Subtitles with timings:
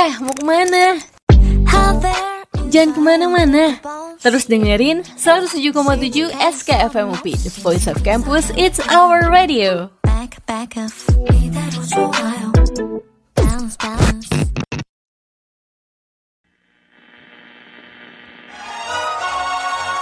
[0.00, 0.96] Eh, mau ke mana?
[2.72, 3.76] Jangan ke mana-mana.
[4.16, 9.92] Terus dengerin 107,7 SKFM UP, The Voice of Campus, It's Our Radio.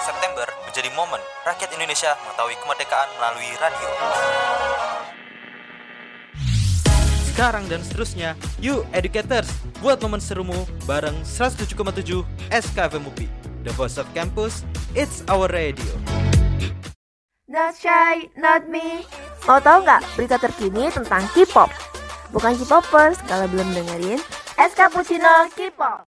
[0.06, 3.90] September menjadi momen rakyat Indonesia mengetahui kemerdekaan melalui radio.
[7.38, 9.46] Sekarang dan seterusnya, you educators,
[9.78, 13.30] buat momen serumu bareng 107,7 SKFM UPI.
[13.62, 15.86] The Voice of Campus, it's our radio.
[17.46, 19.06] Not shy, not me.
[19.46, 21.70] Mau tahu nggak berita terkini tentang K-pop?
[22.34, 24.18] Bukan K-popers kalau belum dengerin
[24.58, 26.10] Es Cappuccino K-pop.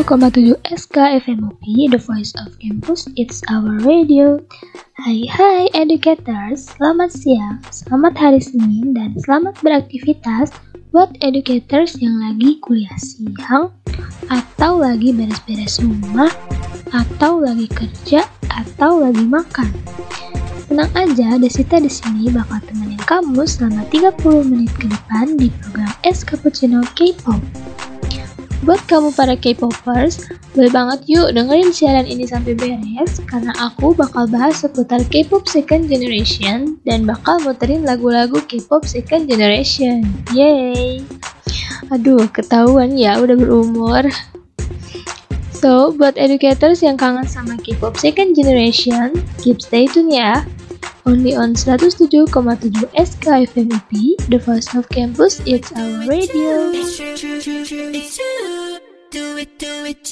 [0.00, 0.96] Tujuh koma tujuh SK
[1.28, 1.60] FMOP,
[1.92, 4.40] The Voice of Campus, It's Our Radio.
[4.96, 10.56] Hai hai educators, selamat siang, selamat hari Senin, dan selamat beraktivitas
[10.96, 13.76] buat educators yang lagi kuliah siang,
[14.32, 16.32] atau lagi beres-beres rumah,
[16.96, 19.68] atau lagi kerja, atau lagi makan.
[20.72, 25.92] Tenang aja, Desita di sini bakal temenin kamu selama 30 menit ke depan di program
[26.08, 27.44] Es Cappuccino K-pop.
[28.60, 34.28] Buat kamu para K-popers, boleh banget yuk dengerin siaran ini sampai beres karena aku bakal
[34.28, 40.04] bahas seputar K-pop second generation dan bakal muterin lagu-lagu K-pop second generation.
[40.36, 41.00] Yeay!
[41.88, 44.04] Aduh, ketahuan ya udah berumur.
[45.56, 50.44] So, buat educators yang kangen sama K-pop second generation, keep stay tune ya.
[51.06, 52.28] Only on 107,7
[52.92, 53.90] SKFM UP,
[54.28, 56.72] The Voice of Campus, it's our radio.
[59.10, 60.10] do it, do it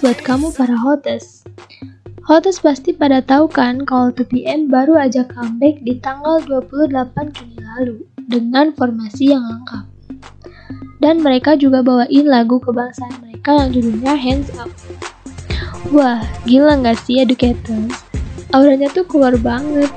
[0.00, 1.44] buat kamu para hotes.
[2.24, 7.96] Hotes pasti pada tahu kan kalau 2PM baru aja comeback di tanggal 28 Juni lalu
[8.24, 9.84] dengan formasi yang lengkap.
[11.02, 14.70] Dan mereka juga bawain lagu kebangsaan mereka yang judulnya Hands Up.
[15.90, 18.06] Wah, gila nggak sih educators?
[18.54, 19.90] Auranya tuh keluar banget.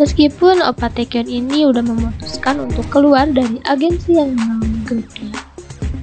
[0.00, 5.51] Meskipun Opa Taekyon ini udah memutuskan untuk keluar dari agensi yang menaungi grupnya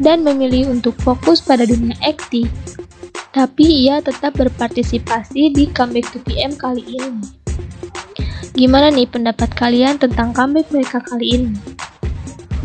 [0.03, 2.51] dan memilih untuk fokus pada dunia akting,
[3.31, 7.25] tapi ia tetap berpartisipasi di Comeback to PM kali ini.
[8.55, 11.53] Gimana nih pendapat kalian tentang comeback mereka kali ini?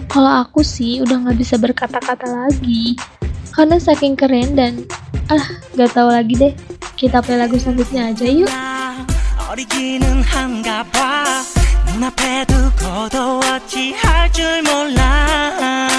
[0.10, 2.98] Kalau aku sih udah nggak bisa berkata-kata lagi,
[3.54, 4.86] karena saking keren dan
[5.30, 5.46] ah
[5.78, 6.54] gak tahu lagi deh.
[7.00, 8.52] Kita play lagu selanjutnya aja yuk.
[9.50, 11.42] 어리기는 한가 봐
[11.88, 15.93] 눈앞에 두고도 어찌할 줄 몰라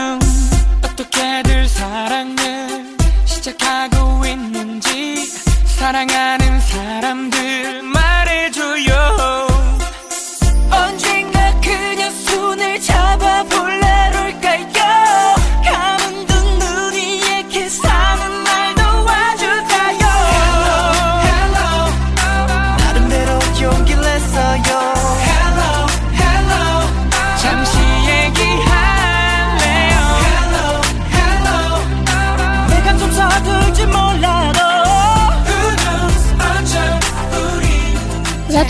[1.26, 2.96] 어떻게들 사랑을
[3.26, 5.26] 시작하고 있는지
[5.66, 7.95] 사랑하는 사람들 말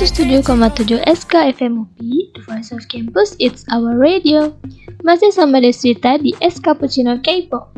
[0.06, 4.54] 107,7 SK FM UPI, The Voice of Campus, It's Our Radio.
[5.02, 7.74] Masih sama Deswita di S Cappuccino K-pop.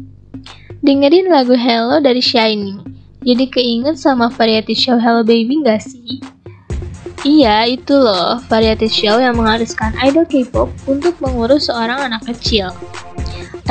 [0.84, 2.84] Dengerin lagu Hello dari Shiny.
[3.24, 6.20] Jadi keinget sama variety show Hello Baby gak sih?
[7.24, 12.76] Iya, itu loh, variety show yang mengharuskan idol K-pop untuk mengurus seorang anak kecil.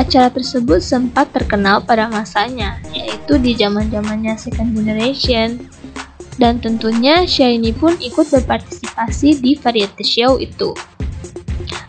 [0.01, 5.61] Acara tersebut sempat terkenal pada masanya, yaitu di zaman-zamannya Second Generation.
[6.37, 10.77] Dan tentunya Shiny pun ikut berpartisipasi di variety show itu.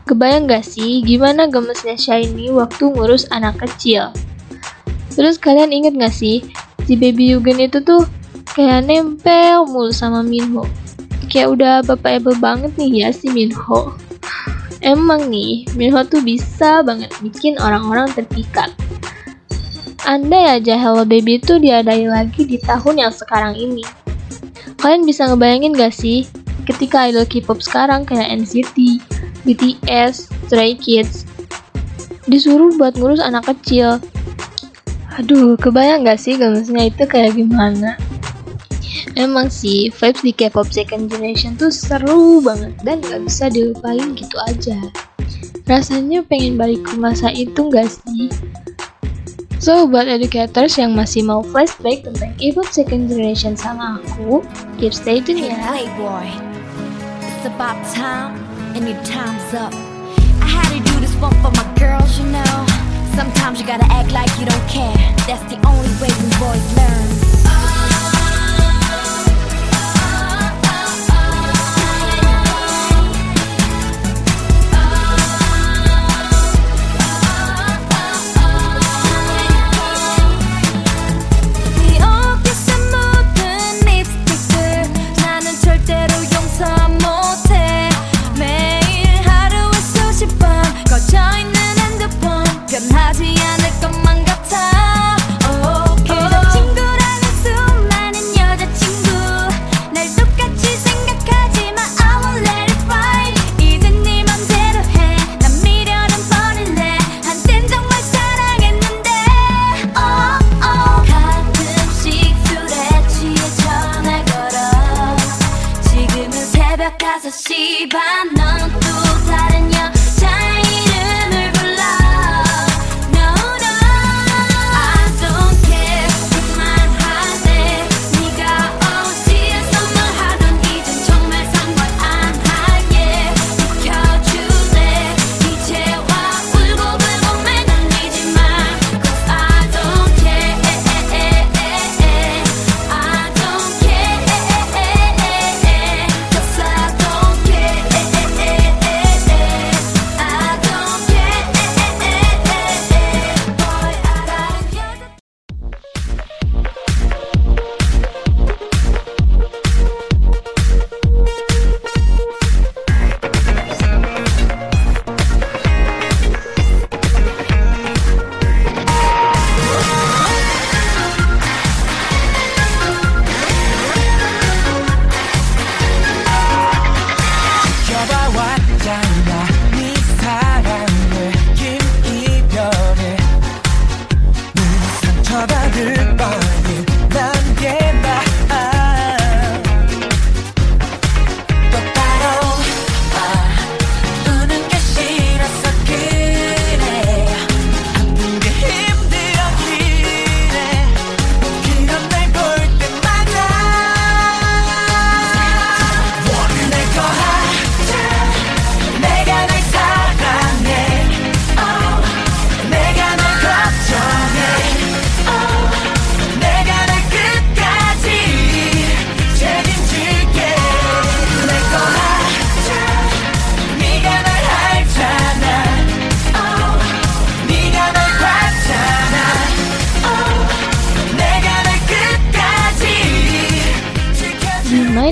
[0.08, 4.08] Kebayang gak sih gimana gemesnya Shiny waktu ngurus anak kecil?
[5.12, 6.40] Terus kalian inget gak sih,
[6.88, 8.08] si Baby Yugen itu tuh
[8.56, 10.64] kayak nempel mulu sama Minho.
[11.28, 13.92] Kayak udah bapak-ibu banget nih ya si Minho.
[14.80, 18.72] Emang nih, Minho tuh bisa banget bikin orang-orang terpikat.
[20.08, 23.84] Andai aja Hello Baby itu diadai lagi di tahun yang sekarang ini.
[24.78, 26.24] Kalian bisa ngebayangin gak sih
[26.64, 29.02] ketika idol K-pop sekarang kayak NCT,
[29.42, 31.26] BTS, Stray Kids
[32.28, 33.98] disuruh buat ngurus anak kecil.
[35.18, 37.98] Aduh, kebayang gak sih gemesnya itu kayak gimana?
[39.18, 44.36] Emang sih, vibes di K-pop second generation tuh seru banget dan gak bisa dilupain gitu
[44.46, 44.78] aja.
[45.66, 48.30] Rasanya pengen balik ke masa itu gak sih?
[49.58, 54.46] So, buat educators yang masih mau flashback tentang K-pop second generation sama aku,
[54.78, 55.58] keep stay tune ya.
[55.66, 56.30] Playboy.
[57.26, 58.38] It's about time
[58.78, 59.74] and your time's up.
[60.38, 62.54] I had to do this one for my girls, you know.
[63.18, 64.94] Sometimes you gotta act like you don't care.
[65.26, 67.27] That's the only way we boys learn.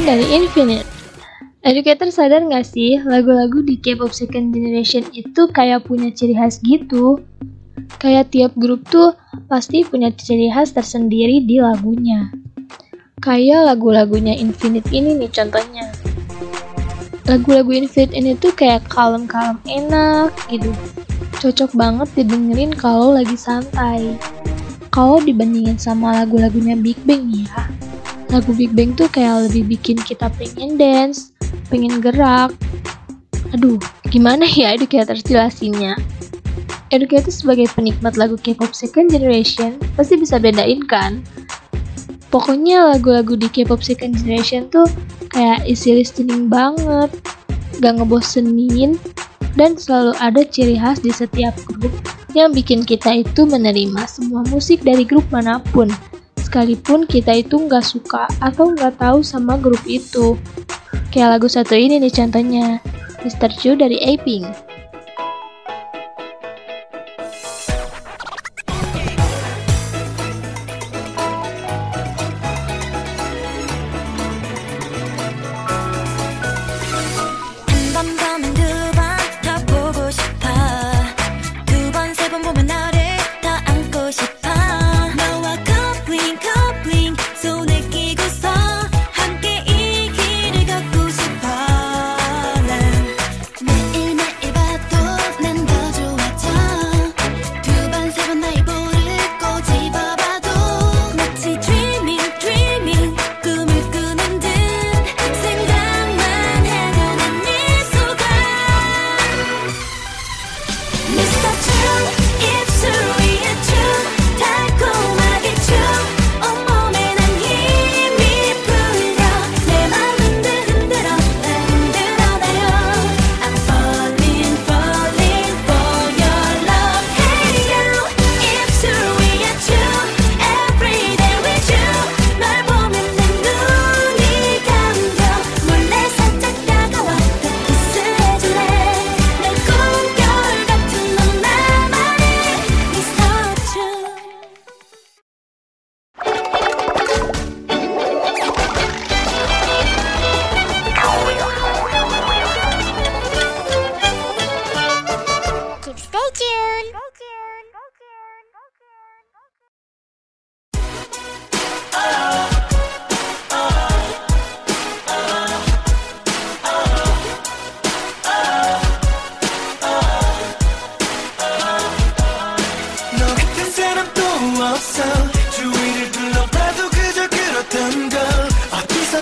[0.07, 0.87] Dari Infinite.
[1.67, 7.19] Educator sadar nggak sih lagu-lagu di K-pop second generation itu kayak punya ciri khas gitu?
[7.99, 9.19] Kayak tiap grup tuh
[9.51, 12.31] pasti punya ciri khas tersendiri di lagunya.
[13.19, 15.91] Kayak lagu-lagunya Infinite ini nih contohnya.
[17.27, 20.71] Lagu-lagu Infinite ini tuh kayak kalem-kalem enak gitu.
[21.43, 24.15] Cocok banget didengerin kalau lagi santai.
[24.95, 27.67] Kalau dibandingin sama lagu-lagunya Big Bang ya,
[28.30, 31.33] lagu Big Bang tuh kayak lebih bikin kita pengen dance,
[31.71, 32.50] pengen gerak.
[33.54, 33.78] Aduh,
[34.11, 35.95] gimana ya educator jelasinnya?
[36.90, 41.23] Educator sebagai penikmat lagu K-pop second generation pasti bisa bedain kan?
[42.30, 44.87] Pokoknya lagu-lagu di K-pop second generation tuh
[45.30, 47.11] kayak isi listening banget,
[47.78, 48.99] gak ngebosenin,
[49.56, 51.95] dan selalu ada ciri khas di setiap grup
[52.37, 55.88] yang bikin kita itu menerima semua musik dari grup mana pun,
[56.47, 60.38] sekalipun kita itu nggak suka atau nggak tahu sama grup itu.
[61.11, 62.79] Kayak lagu satu ini nih contohnya,
[63.26, 63.50] Mr.
[63.59, 64.75] Chu dari A-Pink.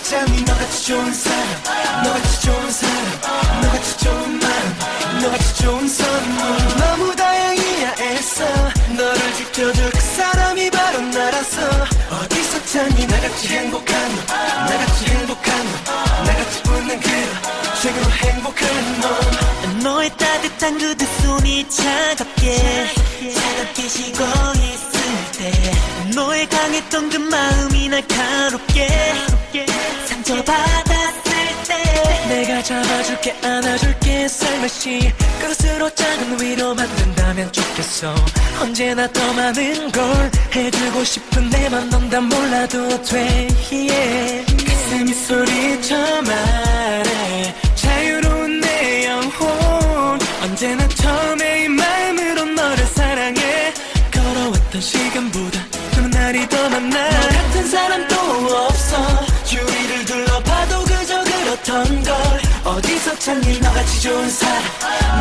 [0.04, 6.76] 찾니 너같이 좋은 사람 너같이 좋은 사람 너같이 좋은 마음 너같이 좋은 선물.
[6.76, 8.44] 너무 다행이야 애써.
[8.96, 11.60] 너를 지켜줄 그 사람이 바로 나라서.
[12.10, 13.06] 어디서 찾니?
[13.06, 14.34] 나같이 행복한 너
[14.66, 22.86] 나같이 행복한 너 나같이 웃는 그너 최고로 행복한 너 너의 따뜻한 그 두 손이 차갑게
[23.34, 23.88] 차갑게.
[23.88, 24.24] 식어
[24.56, 24.92] 있을
[25.38, 25.72] 때.
[26.14, 28.88] 너의 강했던 그 마음이 날카롭게
[30.44, 31.32] 받았을
[31.68, 35.12] 때 내가 잡아줄게 안아줄게 살며시.
[35.40, 38.14] 그릇으로 작은 위로 만든다면 좋겠어.
[38.60, 43.48] 언제나 더 많은 걸 해주고 싶은 내맘 넌다 몰라도 돼.
[43.72, 44.54] yeah.
[44.94, 50.18] 가슴이 소리쳐 말해 자유로운 내 영혼.
[50.42, 53.72] 언제나 처음에 이 마음으로 너를 사랑해.
[54.12, 55.60] 걸어왔던 시간보다
[55.96, 57.10] 너는 날이 더 많아.
[57.10, 58.14] 너 같은 사람 또
[61.63, 62.15] 그저 그렇던 걸
[62.65, 64.63] 어디서 찾니 너같이 좋은 사람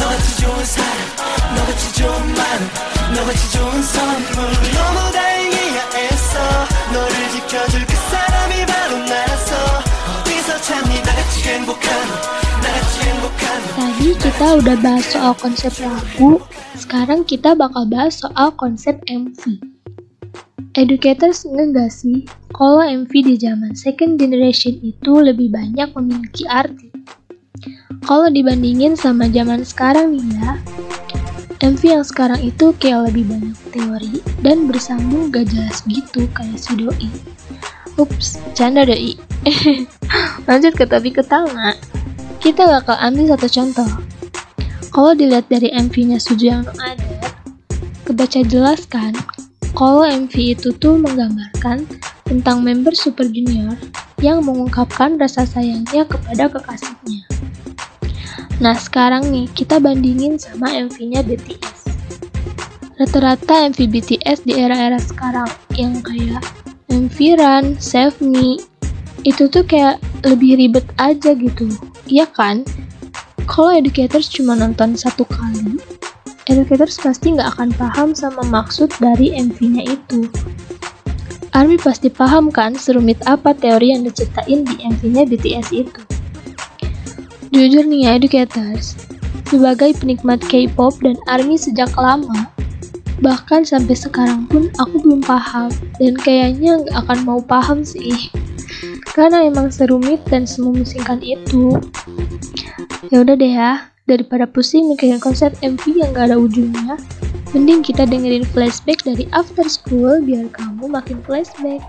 [0.00, 4.34] 너같이 좋은 사람 너같이 좋은 마음 너같이 좋은 선물
[4.74, 6.38] 너무 다행이야 애써
[6.92, 9.54] 너를 지켜줄 그 사람이 바로 나라서
[10.20, 16.42] 어디서 찾니 나같이 행복한 너 나같이 행복한 너 Tadi kita udah bahas soal konsep lagu,
[16.74, 19.62] sekarang kita bakal bahas soal konsep MV.
[20.71, 22.23] Educators nggak sih
[22.55, 26.87] kalau MV di zaman second generation itu lebih banyak memiliki arti?
[28.07, 30.51] Kalau dibandingin sama zaman sekarang nih ya,
[31.59, 36.75] MV yang sekarang itu kayak lebih banyak teori dan bersambung gak jelas gitu kayak si
[36.79, 37.09] doi.
[37.99, 39.19] Ups, canda doi.
[40.47, 41.75] Lanjut ke topik utama.
[42.39, 43.91] Kita bakal ambil satu contoh.
[44.91, 47.31] Kalau dilihat dari MV-nya Suju yang ada,
[48.03, 49.15] kebaca jelas kan
[49.73, 51.89] kalau MV itu tuh menggambarkan
[52.29, 53.73] tentang member Super Junior
[54.21, 57.25] yang mengungkapkan rasa sayangnya kepada kekasihnya.
[58.61, 61.89] Nah sekarang nih kita bandingin sama MV-nya BTS.
[63.01, 66.45] Rata-rata MV BTS di era-era sekarang yang kayak
[66.93, 68.61] MV Run, Save Me,
[69.25, 71.67] itu tuh kayak lebih ribet aja gitu.
[72.07, 72.61] Iya kan?
[73.49, 75.81] Kalau educators cuma nonton satu kali,
[76.51, 80.27] educators pasti nggak akan paham sama maksud dari MV-nya itu.
[81.53, 86.01] Army pasti paham kan serumit apa teori yang diceritain di MV-nya BTS itu.
[87.53, 88.97] Jujur nih ya educators,
[89.45, 92.49] sebagai penikmat K-pop dan ARMY sejak lama,
[93.21, 95.69] bahkan sampai sekarang pun aku belum paham
[96.01, 98.33] dan kayaknya nggak akan mau paham sih.
[99.13, 101.77] Karena emang serumit dan sememusingkan itu.
[103.13, 106.99] Ya udah deh ya, daripada pusing mikirin konsep MV yang gak ada ujungnya,
[107.53, 111.85] Mending kita dengerin flashback dari After School biar kamu makin flashback.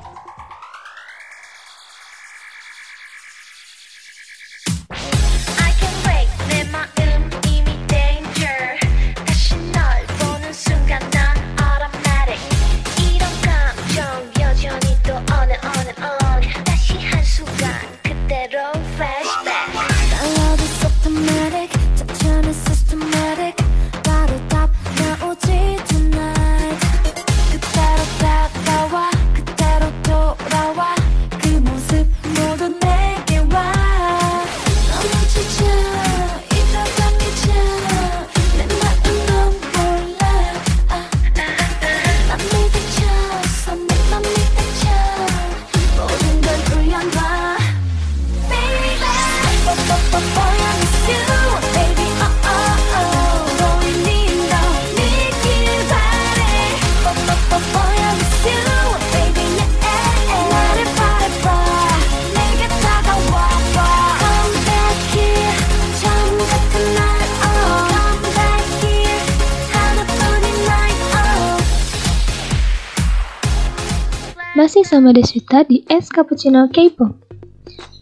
[74.55, 77.11] Masih sama Deswita di Es Cappuccino K-pop.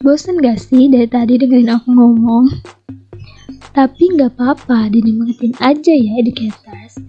[0.05, 2.53] Bosen gak sih dari tadi dengerin aku ngomong?
[3.73, 7.01] Tapi nggak apa-apa, dinikmatin aja ya educators.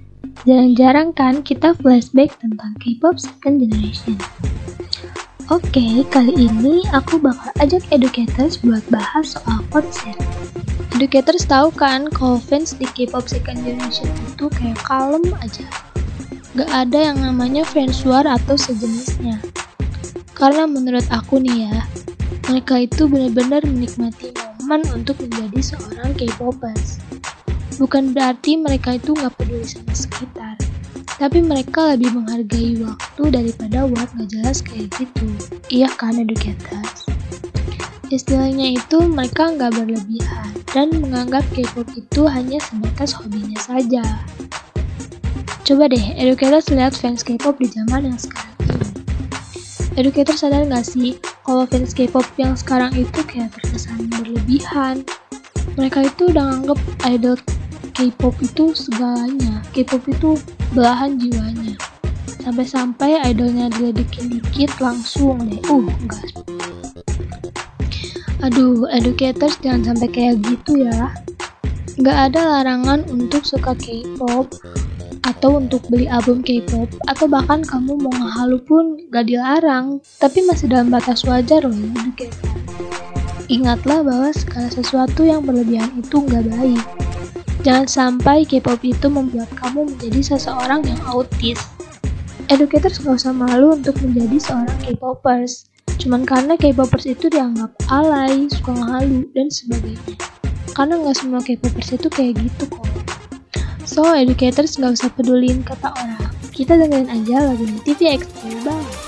[0.47, 4.15] Jarang-jarang kan kita flashback tentang K-pop second generation.
[5.51, 10.15] Oke, kali ini aku bakal ajak educators buat bahas soal konser.
[10.95, 15.67] Educators tahu kan kalau fans di K-pop second generation itu kayak kalem aja
[16.53, 19.41] gak ada yang namanya fans war atau sejenisnya.
[20.37, 21.81] Karena menurut aku nih ya,
[22.49, 27.01] mereka itu benar-benar menikmati momen untuk menjadi seorang K-popers.
[27.81, 30.55] Bukan berarti mereka itu gak peduli sama sekitar,
[31.17, 35.25] tapi mereka lebih menghargai waktu daripada buat gak jelas kayak gitu.
[35.73, 37.09] Iya kan educators?
[38.13, 44.05] Istilahnya itu mereka nggak berlebihan dan menganggap K-pop itu hanya sebatas hobinya saja.
[45.63, 48.83] Coba deh, educators lihat fans K-pop di zaman yang sekarang ini.
[49.95, 51.15] Educator sadar gak sih
[51.47, 55.07] kalau fans K-pop yang sekarang itu kayak terkesan berlebihan.
[55.79, 57.39] Mereka itu udah nganggep idol
[57.95, 59.63] K-pop itu segalanya.
[59.71, 60.35] K-pop itu
[60.75, 61.79] belahan jiwanya.
[62.43, 65.63] Sampai-sampai idolnya diledekin dikit langsung deh.
[65.71, 66.27] Uh, enggak.
[68.43, 71.15] Aduh, educators jangan sampai kayak gitu ya.
[72.03, 74.51] Gak ada larangan untuk suka K-pop
[75.23, 80.03] atau untuk beli album K-pop atau bahkan kamu mau ngehalu pun gak dilarang.
[80.19, 82.53] Tapi masih dalam batas wajar loh ya K-pop
[83.51, 86.83] ingatlah bahwa segala sesuatu yang berlebihan itu gak baik.
[87.63, 91.59] Jangan sampai K-pop itu membuat kamu menjadi seseorang yang autis.
[92.51, 95.71] Educators gak usah malu untuk menjadi seorang K-popers.
[95.99, 100.15] Cuman karena K-popers itu dianggap alay, suka ngehalu, dan sebagainya.
[100.75, 103.02] Karena gak semua K-popers itu kayak gitu kok
[103.93, 106.33] So, educators nggak usah pedulin kata orang.
[106.49, 108.49] Kita dengerin aja lagu TV Expo.
[108.65, 109.02] Bye!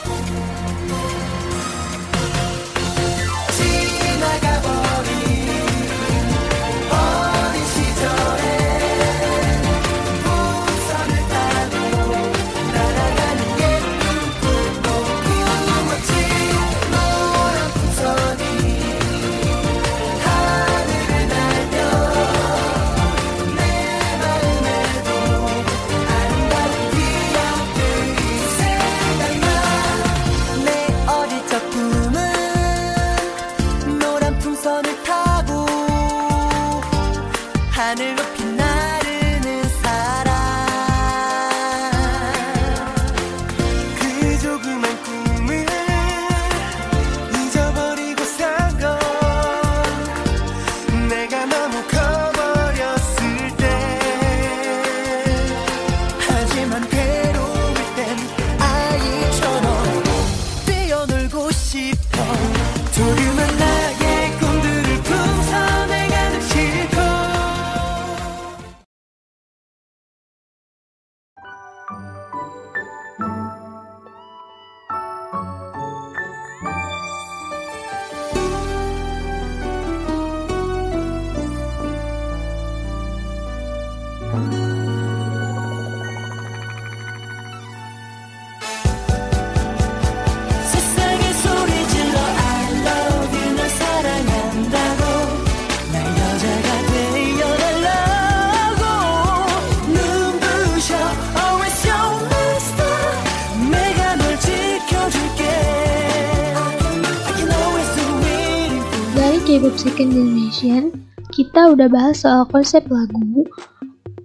[111.71, 113.47] Udah bahas soal konsep lagu,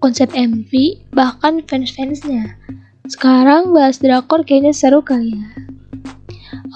[0.01, 0.71] konsep MV,
[1.15, 2.57] bahkan fans-fansnya.
[3.09, 5.49] Sekarang bahas drakor kayaknya seru kali ya.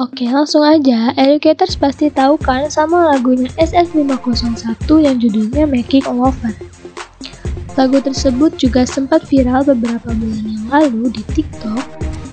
[0.03, 1.15] Oke, langsung aja.
[1.15, 6.55] Educators pasti tahu kan sama lagunya SF501 yang judulnya Making a Lover.
[7.75, 11.83] Lagu tersebut juga sempat viral beberapa bulan yang lalu di TikTok,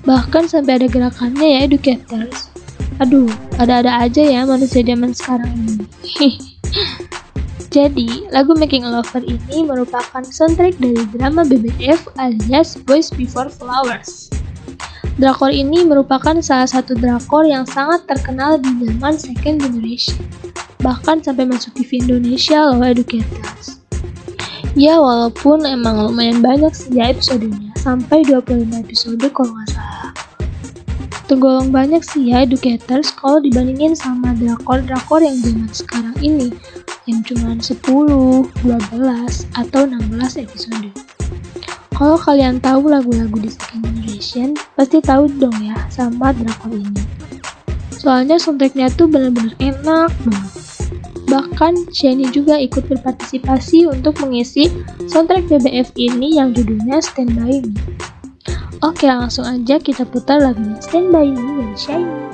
[0.06, 2.54] bahkan sampai ada gerakannya ya Educators.
[3.02, 5.86] Aduh, ada-ada aja ya manusia zaman sekarang ini.
[7.72, 14.28] Jadi, lagu Making a Lover ini merupakan soundtrack dari drama BBF alias Boys Before Flowers.
[15.16, 20.20] Drakor ini merupakan salah satu drakor yang sangat terkenal di zaman second generation.
[20.84, 23.80] Bahkan sampai masuk TV Indonesia loh Educators.
[24.76, 30.12] Ya walaupun emang lumayan banyak sih ya episodenya, sampai 25 episode kalau nggak salah.
[31.32, 36.52] Tergolong banyak sih ya Educators kalau dibandingin sama drakor-drakor yang zaman sekarang ini,
[37.10, 40.90] yang cuma 10, 12, atau 16 episode.
[42.02, 47.04] Kalau kalian tahu lagu-lagu di Second Generation, pasti tahu dong ya sama drakor ini.
[47.94, 50.54] Soalnya soundtracknya tuh bener-bener enak banget.
[51.30, 54.68] Bahkan Shiny juga ikut berpartisipasi untuk mengisi
[55.06, 57.78] soundtrack BBF ini yang judulnya Stand By Me.
[58.82, 62.31] Oke langsung aja kita putar lagunya Stand By Me dari Shiny.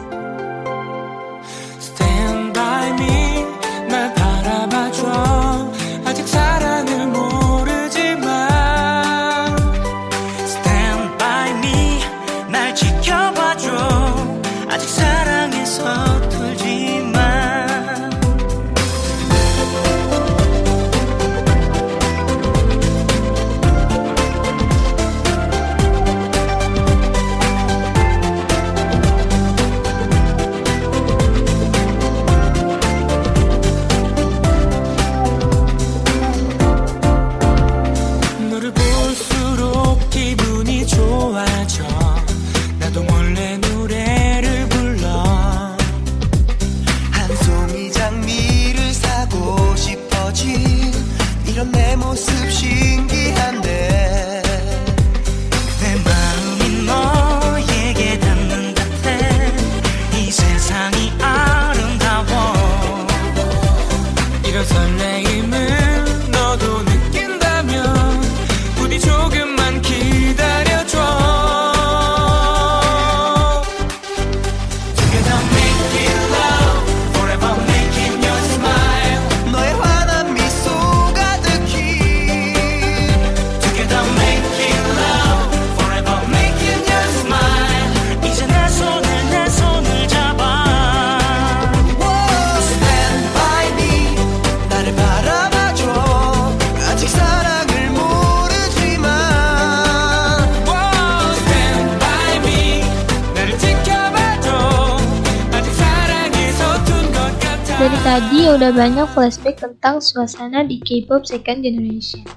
[108.68, 112.28] Tadi udah banyak flashback tentang suasana di K-pop Second Generation.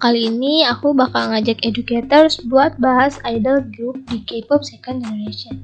[0.00, 5.60] Kali ini aku bakal ngajak educators buat bahas idol group di K-pop Second Generation.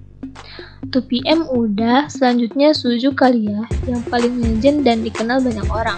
[0.92, 5.96] 2PM udah, selanjutnya Suzu kali ya, yang paling legend dan dikenal banyak orang.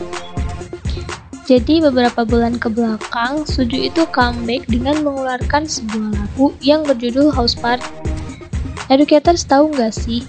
[1.51, 7.59] Jadi beberapa bulan ke belakang, Suju itu comeback dengan mengeluarkan sebuah lagu yang berjudul House
[7.59, 7.91] Party.
[8.87, 10.23] Educators tahu nggak sih,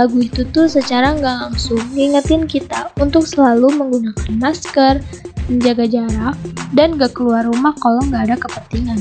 [0.00, 5.04] lagu itu tuh secara nggak langsung ngingetin kita untuk selalu menggunakan masker,
[5.52, 6.36] menjaga jarak,
[6.72, 9.00] dan gak keluar rumah kalau nggak ada kepentingan.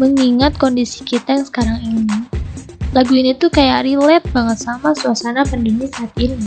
[0.00, 2.18] Mengingat kondisi kita yang sekarang ini,
[2.94, 6.46] lagu ini tuh kayak relate banget sama suasana pandemi saat ini.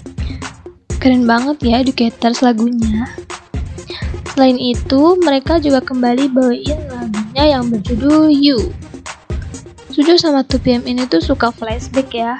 [1.02, 3.10] Keren banget ya Educators lagunya.
[4.32, 8.72] Selain itu, mereka juga kembali bawain lagunya yang berjudul You.
[9.92, 12.40] Suju sama 2PM ini tuh suka flashback ya.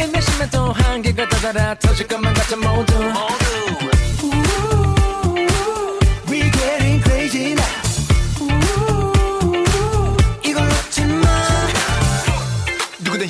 [0.00, 1.74] 인내심에 또 한계가 다다라.
[1.78, 2.94] 터질 것만 같아 모두.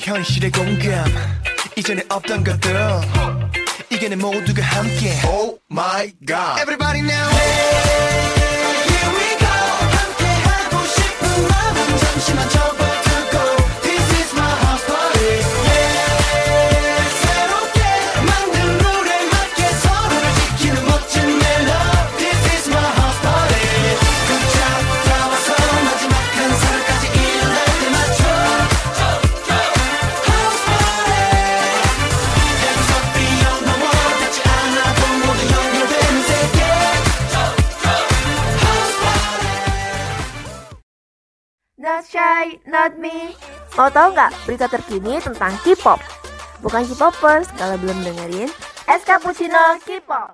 [0.09, 1.04] 현실의 공감.
[1.76, 2.74] 이전에 없던 것들.
[3.90, 5.20] 이겨내 모두가 함께.
[5.26, 6.61] Oh my god.
[6.62, 7.28] Everybody now.
[7.31, 7.88] Here
[42.09, 43.37] shy, not me.
[43.77, 46.01] Mau tahu nggak berita terkini tentang K-pop?
[46.64, 48.49] Bukan K-popers kalau belum dengerin
[48.88, 50.33] Es Cappuccino K-pop.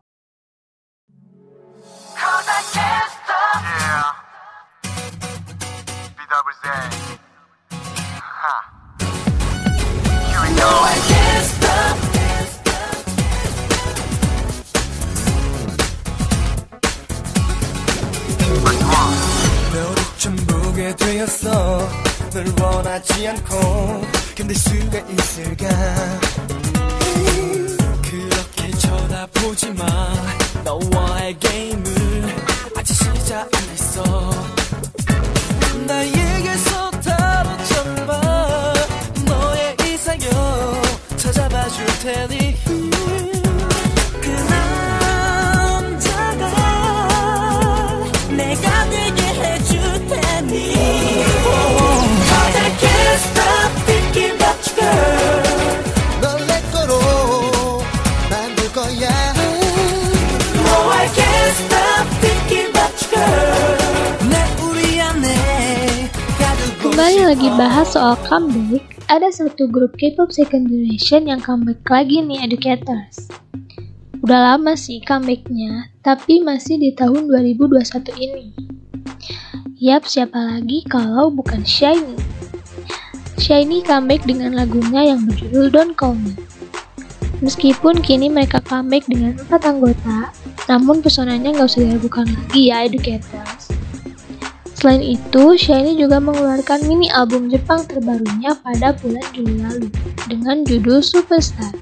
[10.57, 10.94] 너
[20.85, 21.89] 좀 보게 되었어.
[22.33, 24.03] 널 원하지 않고
[24.35, 25.69] 견딜 수가 있을까?
[28.03, 29.87] 그렇게 쳐다보지 마.
[30.65, 32.37] 너와의 게임을
[32.77, 34.31] 아직 시작 안 했어.
[35.87, 38.75] 나에게서 다뤄져봐.
[39.25, 40.83] 너의 이상형
[41.17, 42.57] 찾아봐 줄 테니
[67.25, 73.33] lagi bahas soal comeback, ada satu grup K-pop second generation yang comeback lagi nih Educators.
[74.21, 78.53] Udah lama sih comebacknya, tapi masih di tahun 2021 ini.
[79.81, 82.13] Yap, siapa lagi kalau bukan Shiny?
[83.41, 86.37] Shiny comeback dengan lagunya yang berjudul Don't Call Me.
[87.41, 90.29] Meskipun kini mereka comeback dengan empat anggota,
[90.69, 93.64] namun pesonanya nggak usah diragukan lagi ya Educators.
[94.85, 99.89] Selain itu, Shiny juga mengeluarkan mini album Jepang terbarunya pada bulan Juli lalu
[100.29, 101.73] dengan judul Superstar.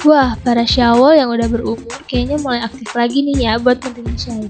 [0.00, 4.48] Wah, para Shawol yang udah berumur kayaknya mulai aktif lagi nih ya buat pentingin Shiny.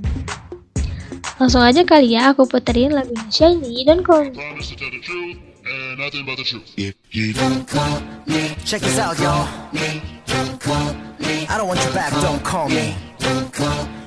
[1.42, 4.06] Langsung aja kali ya aku puterin lagunya Shiny dan
[8.30, 9.50] me, check this out, y'all.
[11.50, 12.94] I don't want you back, don't call me.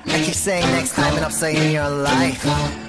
[0.08, 2.48] I keep saying next time and I'm saying in your life.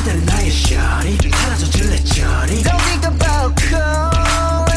[0.00, 4.70] 그대는 나의 shawty 사라져 줄래 저리 Don't think about calling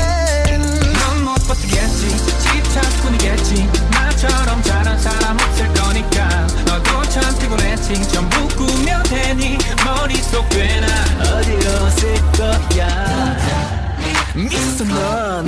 [1.00, 2.18] 넌못 버티겠지.
[2.40, 3.70] 집착뿐이겠지.
[3.92, 6.48] 나처럼 잘한 사람 없을 거니까.
[6.66, 8.06] 너도 참 피곤했지.
[8.10, 10.88] 전부 꾸며 대니 머릿속 꽤나
[11.22, 13.38] 어디로 쓸 거야.
[14.36, 15.48] 미쳤어 넌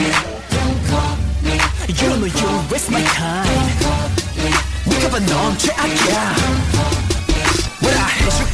[1.87, 3.75] You know you waste my time.
[4.87, 6.35] 니가봐 넌 최악이야.
[6.35, 6.64] What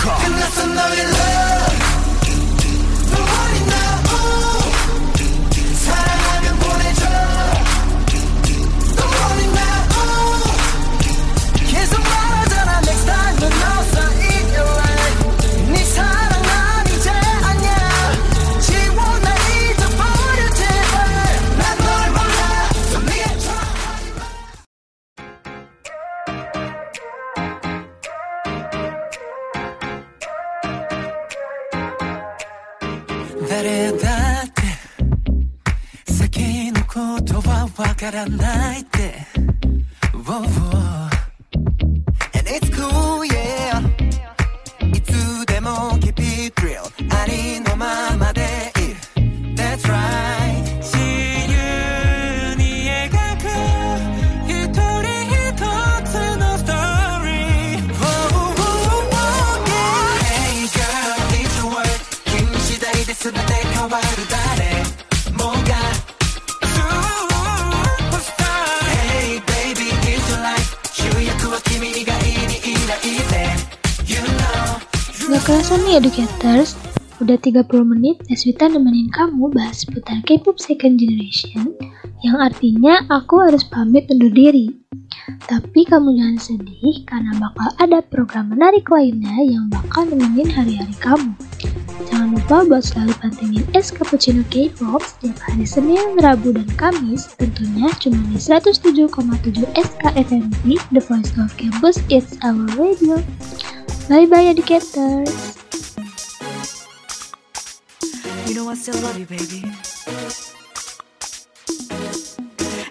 [0.02, 0.20] call.
[0.20, 1.81] Can I know your love?
[38.21, 38.60] からない
[75.52, 76.80] Nih educators,
[77.20, 81.76] udah 30 menit Deswita nemenin kamu bahas seputar K-pop second generation,
[82.24, 84.72] yang artinya aku harus pamit undur diri.
[85.52, 91.36] Tapi kamu jangan sedih karena bakal ada program menarik lainnya yang bakal nemenin hari-hari kamu.
[92.08, 97.92] Jangan lupa buat selalu pantengin Es Cappuccino K-pop setiap hari Senin, Rabu, dan Kamis tentunya
[98.00, 99.12] cuma di 107,7
[99.76, 103.20] SKFMP The Voice of Campus It's Our Radio.
[104.12, 105.56] Bye bye educators.
[108.45, 109.63] You know I still love you, baby.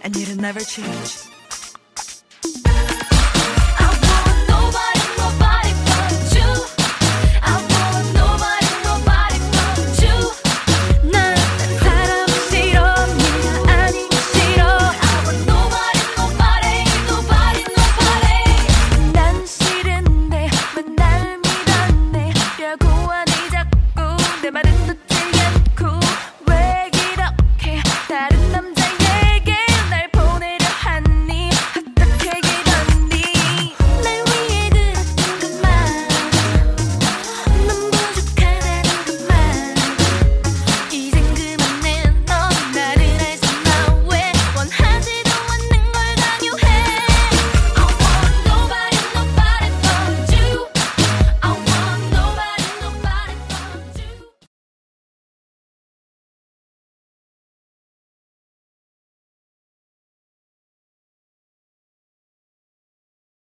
[0.02, 1.30] And it'll never change.